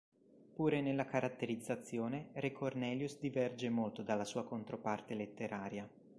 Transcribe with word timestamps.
Pure 0.55 0.81
nella 0.81 1.05
caratterizzazione, 1.05 2.29
Re 2.33 2.51
Cornelius 2.51 3.19
diverge 3.19 3.69
molto 3.69 4.01
dalla 4.01 4.25
sua 4.25 4.43
controparte 4.43 5.13
letteraria. 5.13 5.87